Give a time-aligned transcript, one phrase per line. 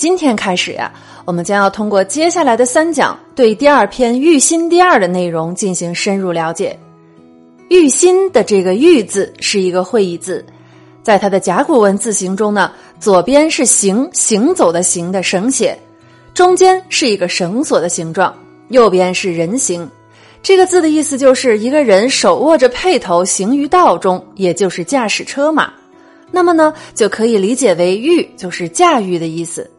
[0.00, 0.90] 今天开始呀，
[1.26, 6.74] 我们将要通过接下来的三讲，对第二篇《玉心第二》的内容进行深入了解。
[7.68, 10.42] 玉心的这个“玉”字是一个会意字，
[11.02, 15.78] 在它的甲骨文字形中呢，左边是行行走的行的绳写，
[16.32, 18.34] 中间是一个绳索的形状，
[18.68, 19.86] 右边是人形。
[20.42, 25.70] 这个字的意思就是一个人手握着辔头行于道中，也就是驾驶车马。
[26.30, 29.70] 那么呢，就可以理解为“御”就是驾驭的意思。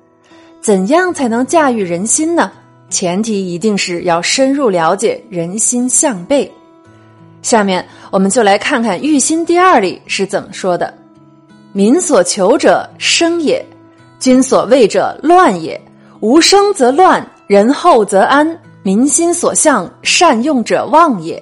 [0.61, 2.51] 怎样才能驾驭人心呢？
[2.89, 6.49] 前提一定是要深入了解人心向背。
[7.41, 10.93] 下面我们就来看看《玉心第二》里是怎么说的
[11.73, 13.65] ：“民所求者生也，
[14.19, 15.79] 君所畏者乱也。
[16.19, 18.59] 无生则乱，人后则安。
[18.83, 21.41] 民心所向，善用者旺也。”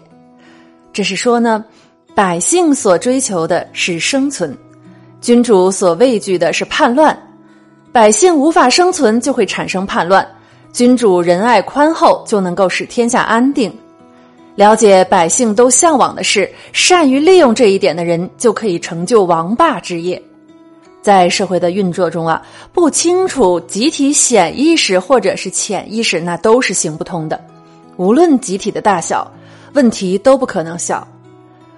[0.93, 1.65] 这是说呢，
[2.15, 4.57] 百姓所追求的是生存。
[5.19, 7.17] 君主所畏惧的是叛乱，
[7.91, 10.27] 百姓无法生存就会产生叛乱。
[10.71, 13.75] 君主仁爱宽厚就能够使天下安定。
[14.55, 20.21] 了解百姓都向往的事，善于利用这一点的人，就可以成就王霸之业。
[21.01, 27.39] 在社会的运作中啊，不清楚集体显意识或者是潜意识，那都是行不通的。
[27.97, 29.31] 无论集体的大小，
[29.73, 31.07] 问题都不可能小。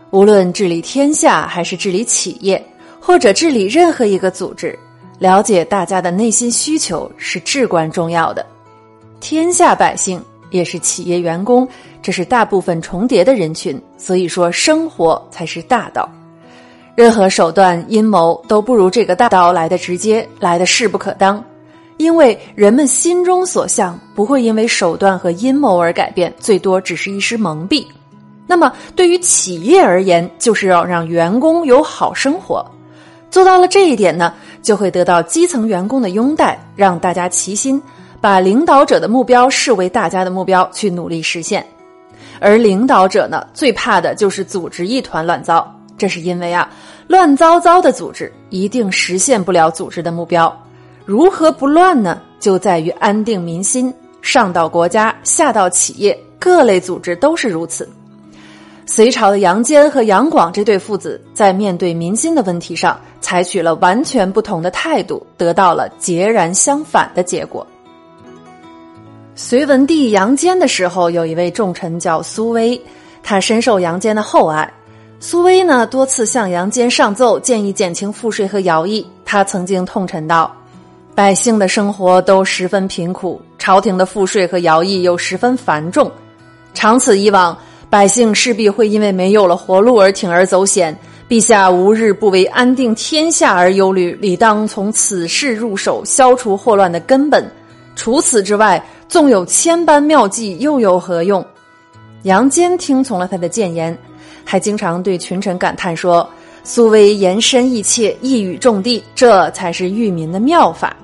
[0.10, 2.62] 无论治理天下还是治理企业。
[3.04, 4.78] 或者治理任何一个组织，
[5.22, 8.44] 了解大家的内心需求是至关重要的。
[9.20, 10.20] 天下百姓
[10.50, 11.68] 也是企业员工，
[12.02, 16.10] 这是大部分重叠的人群，所以说生活才是大道。
[16.96, 21.44] 任何手段阴谋都不如这个大道来的直接，来的势不可当。
[21.98, 27.86] 因为人们心中所向不会因为手段和阴谋而改变，最多只是一时蒙蔽。
[28.48, 32.66] 那么对于企业而言，就是要让员工有好生活。
[33.30, 37.82] 做到了这一点呢，就会得到基层员工的拥戴，让大家齐心
[38.20, 41.66] 把领导者的目标视为大家的目标，去努力实现。
[42.40, 46.70] 而领导者呢，最怕的就是组织一团乱糟，这是因为啊，
[47.08, 50.56] 乱糟糟的组织一定实现不了组织的目标。
[51.06, 52.22] 如何不乱呢？
[52.40, 57.88] 就在于安定民心，上到国家，下到企业，各类组织都是如此。
[58.86, 67.66] 隋朝的杨坚和杨广这对父子，在面对民心的问题上，采取了完全不同的态度，得到了截然相反的结果。
[69.34, 72.80] 隋文帝杨坚的时候，有一位重臣叫苏威，
[73.24, 74.70] 他深受杨坚的厚爱。
[75.22, 79.08] 苏威呢，多次向杨坚上奏，建议减轻赋税和徭役。
[79.24, 80.54] 他曾经痛陈道
[81.16, 86.12] ：“百姓的生活都十分贫苦，朝廷的赋税和徭役又十分繁重，
[86.74, 87.58] 长此以往。”
[87.92, 90.98] 百姓势必会因为没有了活路而铤而走险，
[91.28, 97.46] 陛下无日不为安定天下而忧虑，理当从此事入手，消除祸乱的根本。
[97.94, 101.46] 除此之外，纵有千般妙计，又有何用？
[102.24, 103.96] 杨坚听从了他的谏言，
[104.46, 106.26] 还经常对群臣感叹说
[106.64, 110.96] ：“苏威言深意切，一语中的，这才是育民的妙法。”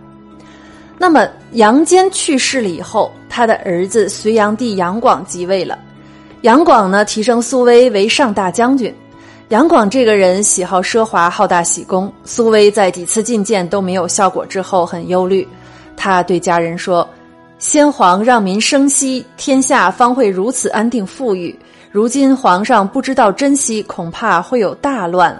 [0.97, 5.77] 那么，杨坚去世了以后，他的儿子隋炀帝杨广即位了。
[6.41, 8.93] 杨广呢，提升苏威为上大将军。
[9.49, 12.11] 杨广这个人喜好奢华，好大喜功。
[12.23, 15.47] 苏威在几次觐见都没有效果之后，很忧虑。
[15.95, 17.07] 他对家人说
[17.57, 21.57] ：“先皇让民生息，天下方会如此安定富裕。
[21.91, 25.35] 如今皇上不知道珍惜，恐怕会有大乱。”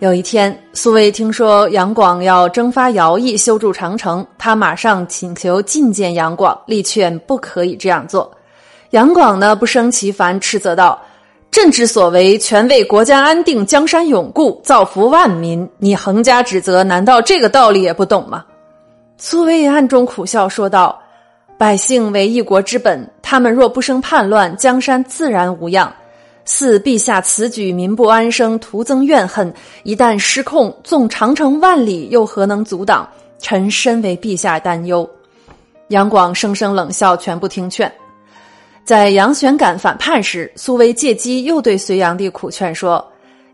[0.00, 8.28] 有一天，苏威听说杨广要征发徭役，修筑长城，他马上请求觐见杨广，力劝不可以这样做。
[8.92, 11.00] 杨广呢不生其烦，斥责道
[11.50, 15.66] ：“朕之所为，全为国家安定、江山永固、造福万民。
[15.78, 18.44] 你横加指责，难道这个道理也不懂吗？”
[19.16, 21.00] 苏威暗中苦笑说道
[21.56, 25.90] ：“百姓为一国之本，他们若不生叛乱，江山自然无恙。
[26.44, 29.50] 似陛下此举，民不安生，徒增怨恨。
[29.84, 33.08] 一旦失控，纵长城万里，又何能阻挡？
[33.38, 35.08] 臣深为陛下担忧。”
[35.88, 37.90] 杨广声声冷笑，全不听劝。
[38.84, 43.04] 在杨玄感反叛时，苏威借机又对隋炀帝苦劝说：“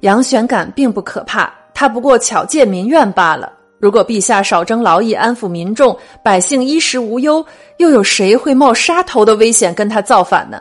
[0.00, 3.52] 杨玄感并不可怕，他不过巧借民怨罢了。
[3.78, 7.44] 如果陛下少征劳役，安抚民众，百姓衣食无忧，
[7.76, 10.58] 又有谁会冒杀头的危险跟他造反呢？”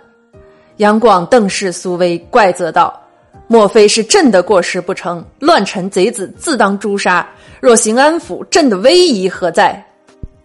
[0.78, 3.02] 杨广瞪视苏威，怪责道
[3.48, 5.26] ：“莫非是朕的过失不成？
[5.40, 7.26] 乱臣贼子自当诛杀。
[7.62, 9.82] 若行安抚，朕的威仪何在？”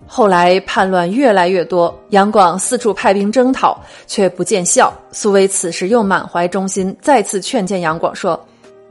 [0.06, 4.92] 后来叛乱越来越多，杨广四处派兵征讨，却不见效。
[5.10, 8.38] 苏威此时又满怀忠心，再次劝谏杨广说：“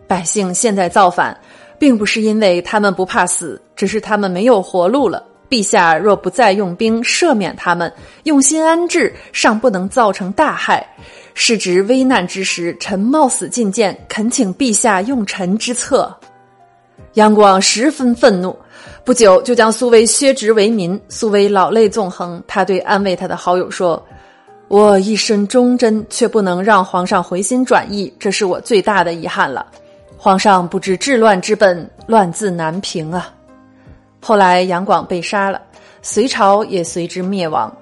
[0.08, 1.38] 百姓现在造反，
[1.78, 5.24] 并不是因为他们不怕死，只是他们没有活路了。
[5.48, 7.92] 陛下若不再用兵赦免他们，
[8.24, 10.88] 用心安置，尚不能造成大害。
[11.34, 16.14] 是值危难之时，臣冒死进谏，恳请陛下用臣之策。
[17.16, 18.58] 杨广十分愤怒，
[19.04, 21.00] 不久就将苏威削职为民。
[21.10, 24.02] 苏威老泪纵横，他对安慰他的好友说
[24.70, 29.66] ：“我一身忠贞，却不能让皇上回心转意，这是我最大的遗憾了。
[30.18, 33.34] 皇上不知治乱之本，乱自难平啊。”
[34.22, 35.60] 后来杨广被杀了，
[36.04, 37.76] 隋朝也随之灭亡。